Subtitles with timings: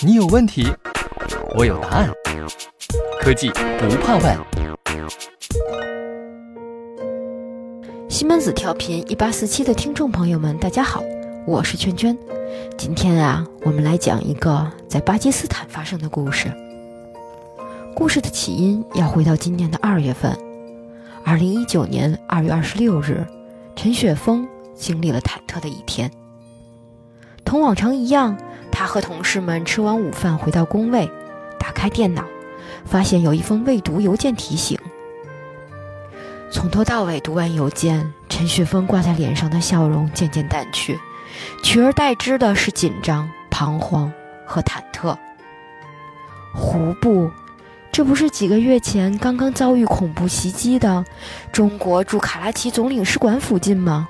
[0.00, 0.66] 你有问题，
[1.56, 2.10] 我有答案。
[3.20, 4.38] 科技不怕问。
[8.08, 11.02] 西门子调频一八四七的听众朋友们，大家好，
[11.46, 12.16] 我是圈圈。
[12.76, 16.50] 今天啊，我们来讲一个在巴基斯坦发生的故事。
[17.94, 20.36] 故事的起因要回到今年的二月份，
[21.24, 23.26] 二零一九年二月二十六日，
[23.74, 26.10] 陈雪峰经历了忐忑的一天。
[27.48, 28.36] 同往常一样，
[28.70, 31.10] 他和同事们吃完午饭回到工位，
[31.58, 32.22] 打开电脑，
[32.84, 34.78] 发现有一封未读邮件提醒。
[36.50, 40.98] 从头到尾读完邮件，陈雪峰挂在脸上的笑容渐渐淡去，
[41.62, 44.12] 取而代之的是紧张、彷徨
[44.44, 45.16] 和忐忑。
[46.54, 47.30] 胡部，
[47.90, 51.02] 这不是几个月前刚刚遭遇恐怖袭击的
[51.50, 54.06] 中国驻卡拉奇总领事馆附近吗？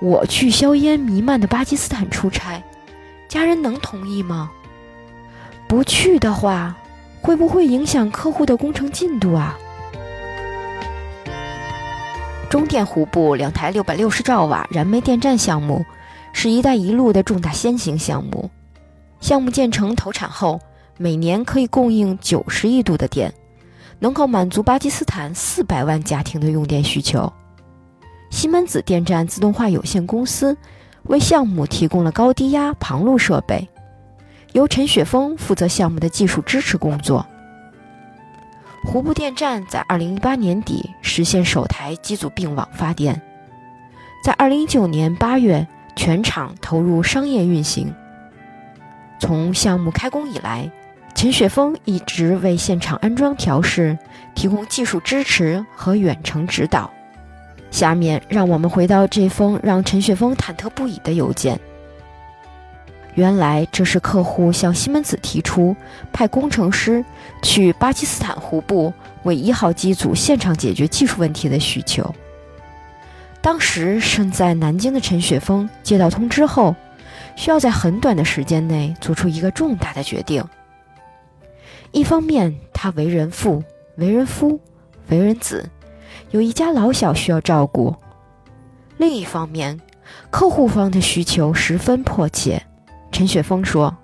[0.00, 2.62] 我去硝烟弥漫的巴基斯坦出差，
[3.28, 4.50] 家人能同意吗？
[5.66, 6.76] 不去的话，
[7.20, 9.58] 会不会影响客户的工程进度啊？
[12.48, 15.84] 中电湖部两台六百六十兆瓦燃煤电站项目，
[16.32, 18.50] 是一带一路的重大先行项目。
[19.20, 20.60] 项目建成投产后，
[20.96, 23.34] 每年可以供应九十亿度的电，
[23.98, 27.30] 能够满足巴基斯坦四百万家庭的用电需求。
[28.30, 30.56] 西门子电站自动化有限公司
[31.04, 33.68] 为项目提供了高低压旁路设备，
[34.52, 37.26] 由陈雪峰负责项目的技术支持工作。
[38.84, 43.20] 湖部电站在二零一八年底实现首台机组并网发电，
[44.24, 47.92] 在二零一九年八月全厂投入商业运行。
[49.18, 50.70] 从项目开工以来，
[51.14, 53.98] 陈雪峰一直为现场安装调试
[54.34, 56.90] 提供技术支持和远程指导。
[57.70, 61.58] 下面让我们回到这封让陈雪峰忐忑不已的邮件。
[63.14, 65.74] 原来这是客户向西门子提出
[66.12, 67.04] 派工程师
[67.42, 68.92] 去巴基斯坦湖部
[69.24, 72.14] 为一号机组现场解决技术问题的需求。
[73.40, 76.74] 当时身在南京的陈雪峰接到通知后，
[77.34, 80.44] 需要在很短的时间内做出一个重大的决定。
[81.90, 83.62] 一方面，他为人父、
[83.96, 84.60] 为人夫、
[85.08, 85.68] 为人子，
[86.30, 87.94] 有一家老小需要照顾；
[88.96, 89.80] 另一方面，
[90.30, 92.62] 客户方的需求十分迫切。
[93.10, 93.96] 陈雪峰说：“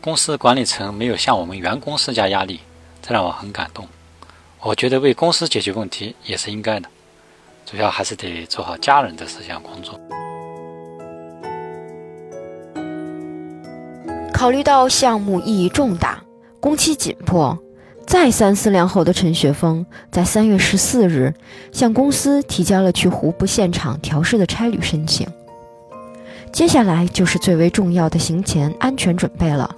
[0.00, 2.60] 公司管理层没有向我们员工施加压力，
[3.02, 3.88] 这让我很感动。
[4.60, 6.88] 我觉得为公司解决问题也是应该的，
[7.64, 9.98] 主要还是得做好家人的思想工作。”
[14.34, 16.22] 考虑到项目意义重大，
[16.60, 17.58] 工期紧迫，
[18.06, 21.34] 再三思量后的陈雪峰在三月十四日
[21.72, 25.26] 向公司提交了去湖部现场调试的差旅申请。
[26.52, 29.74] 接下来就是最为重要的行前安全准备了。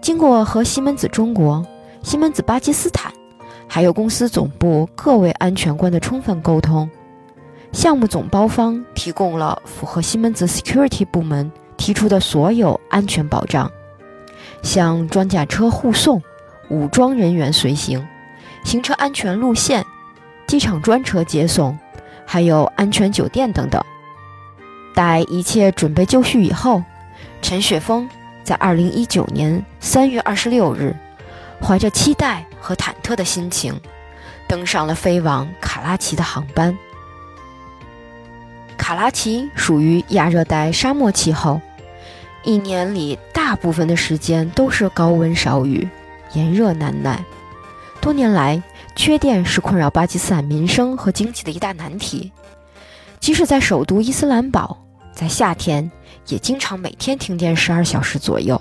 [0.00, 1.64] 经过和西门子中国、
[2.02, 3.12] 西门子巴基斯坦，
[3.68, 6.88] 还有公司总部各位安全官的充分沟通，
[7.72, 13.70] 项目总包方提供了符合西门子 security 部门提出的所有安全保障，
[14.62, 16.20] 像装甲车护送、
[16.70, 18.06] 武装人员随行、
[18.64, 19.84] 行车安全路线、
[20.46, 21.78] 机场专车接送，
[22.24, 23.84] 还有安全酒店等等。
[24.94, 26.82] 待一切准备就绪以后，
[27.42, 28.08] 陈雪峰
[28.42, 30.94] 在二零一九年三月二十六日，
[31.60, 33.80] 怀着期待和忐忑的心情，
[34.48, 36.76] 登上了飞往卡拉奇的航班。
[38.76, 41.60] 卡拉奇属于亚热带沙漠气候，
[42.42, 45.88] 一年里大部分的时间都是高温少雨，
[46.32, 47.24] 炎热难耐。
[48.00, 48.62] 多年来，
[48.96, 52.32] 缺电是困扰巴基斯坦民生和经济的一大难题。
[53.18, 54.78] 即使在首都伊斯兰堡，
[55.12, 55.90] 在夏天
[56.26, 58.58] 也经常每天停电十二小时左右。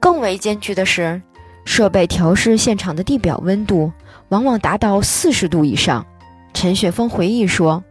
[0.00, 1.20] 更为艰巨的是，
[1.64, 3.92] 设备调试现场的地表温度
[4.28, 6.06] 往往达到四十度以上。
[6.54, 7.84] 陈雪峰回忆说：“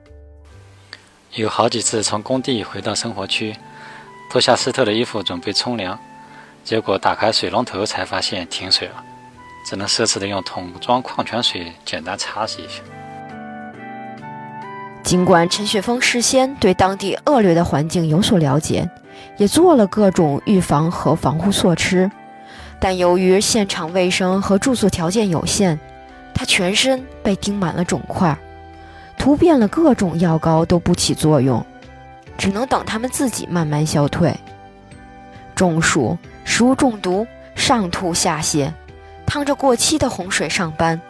[1.36, 3.56] 有好几次从工地回到生活区，
[4.32, 6.00] 脱下湿透的衣服准备冲凉，
[6.66, 8.96] 结果打开水龙头才发现停水了，
[9.66, 12.82] 只能奢侈的用桶装矿泉水简单擦拭一下。”
[15.04, 18.90] 尽管陈雪峰事先对当地恶劣的环境有所了解，
[19.38, 22.10] 也做了各种预防和防护措施，
[22.80, 25.80] 但由于现场卫生和住宿条件有限，
[26.34, 28.36] 他全身被钉满了肿块，
[29.20, 31.64] 涂遍了各种药膏都不起作用，
[32.36, 34.36] 只能等他们自己慢慢消退。
[35.54, 36.18] 中暑、
[36.58, 38.72] 食物中毒、上吐下泻，
[39.26, 41.02] 趟着过期的洪水上班，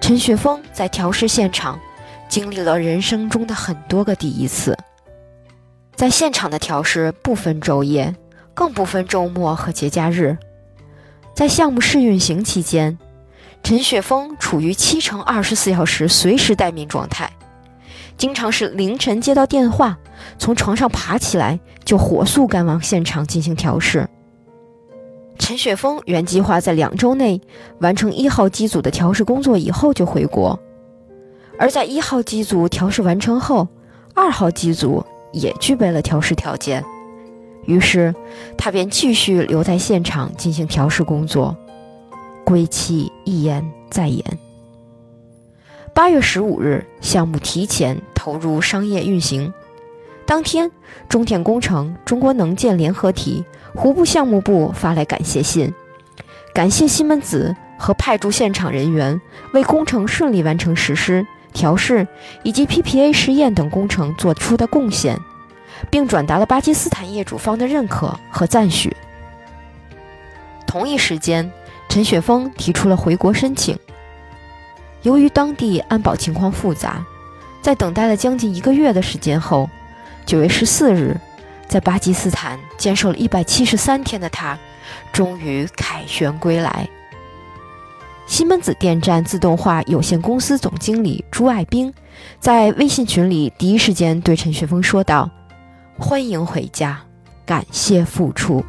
[0.00, 1.80] 陈雪峰在调试现场。
[2.28, 4.78] 经历了人生中的很多个第一次，
[5.96, 8.14] 在现场的调试不分昼夜，
[8.54, 10.38] 更不分周末和节假日。
[11.34, 12.96] 在项目试运行期间，
[13.64, 17.28] 陈雪峰处于七乘二十四小时随时待命状态，
[18.16, 19.98] 经常是凌晨接到电话，
[20.38, 24.08] 从床上爬起来就火速赶往现场进行调试。
[25.38, 27.40] 陈雪峰原计划在两周内
[27.80, 30.58] 完成一号机组的调试工作以后就回国，
[31.58, 33.66] 而在一号机组调试完成后，
[34.14, 36.84] 二号机组也具备了调试条件，
[37.64, 38.14] 于是
[38.58, 41.56] 他便继续留在现场进行调试工作。
[42.44, 44.24] 归期一延再延。
[45.94, 49.52] 八月十五日，项目提前投入商业运行。
[50.28, 50.70] 当天，
[51.08, 53.42] 中电工程、中国能建联合体、
[53.74, 55.72] 湖部项目部发来感谢信，
[56.52, 59.18] 感谢西门子和派驻现场人员
[59.54, 62.06] 为工程顺利完成实施、调试
[62.42, 65.18] 以及 PPA 试验等工程做出的贡献，
[65.88, 68.94] 并转达了巴基斯坦业主方的认可和赞许。
[70.66, 71.50] 同一时间。
[71.90, 73.74] 陈雪峰提出了回国申请。
[75.00, 77.02] 由于当地安保情况复杂，
[77.62, 79.70] 在等待了将近一个月的时间后，
[80.28, 81.16] 九月十四日，
[81.68, 84.58] 在巴基斯坦坚守了一百七十三天的他，
[85.10, 86.86] 终于凯旋归来。
[88.26, 91.90] 西门子电站自动化有限公司总经理朱爱兵
[92.38, 95.30] 在微信群里第一时间对陈雪峰说道
[95.98, 97.00] ：“欢迎回家，
[97.46, 98.62] 感谢付出。”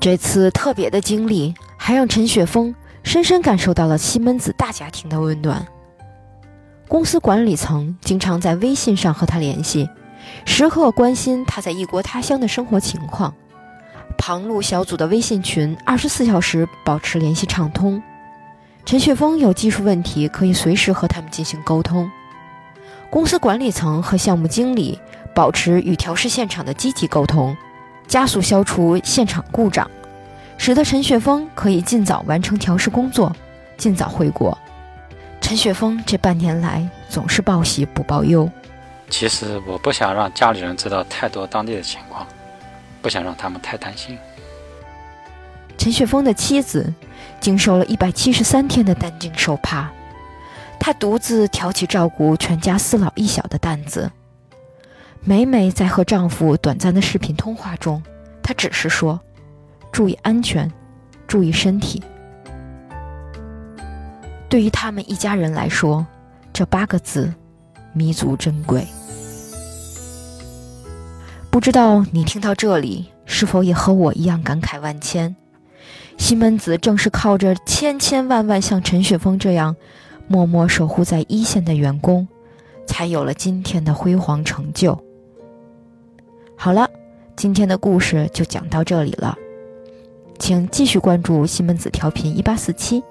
[0.00, 2.74] 这次特别的经历，还让陈雪峰
[3.04, 5.64] 深深感受到了西门子大家庭的温暖。
[6.90, 9.88] 公司管理层经常在微信上和他联系，
[10.44, 13.32] 时刻关心他在异国他乡的生活情况。
[14.18, 18.02] 旁路小组的微信群二十四小时保持联系畅通，
[18.84, 22.10] 陈雪峰有技术问题可以随时和他们进行沟通。
[23.08, 24.98] 公司管理层和项目经理
[25.32, 27.56] 保持与调试现场的积极沟通。
[28.08, 29.88] 加速消除现场故障，
[30.58, 33.32] 使得陈雪峰可以尽早完成调试工作，
[33.76, 34.58] 尽早回国。
[35.50, 38.48] 陈雪峰这半年来总是报喜不报忧。
[39.08, 42.24] 其实我不想让家里人知道太多当地的情况，
[43.02, 44.16] 不想让他们太担心。
[45.76, 46.94] 陈雪峰的妻子
[47.40, 49.90] 经受了一百七十三天的担惊受怕，
[50.78, 54.08] 她独自挑起照顾全家四老一小的担子。
[55.24, 58.00] 每每在和丈夫短暂的视频通话中，
[58.40, 59.18] 她只是说
[59.90, 60.70] ：“注意安全，
[61.26, 62.00] 注意身体。”
[64.50, 66.04] 对于他们一家人来说，
[66.52, 67.32] 这八个字
[67.92, 68.84] 弥足珍贵。
[71.50, 75.34] 不知道你听到这里，是否也和我一样感慨万千？
[76.18, 79.74] 西门子正是靠着千千万万像陈雪峰这样
[80.26, 82.26] 默默守护在一线的员工，
[82.86, 85.00] 才有了今天的辉煌成就。
[86.56, 86.90] 好了，
[87.36, 89.38] 今天的故事就讲到这里了，
[90.40, 93.02] 请继续关注西门子调频一八四七，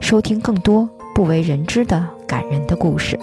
[0.00, 3.18] 收听更多不为人知的感人的故事。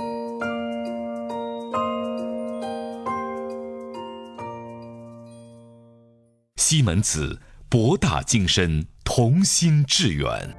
[6.56, 7.40] 西门子
[7.70, 10.56] 博大精深，同心致远。